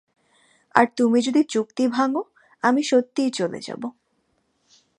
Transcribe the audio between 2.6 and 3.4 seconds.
আমি সত্যিই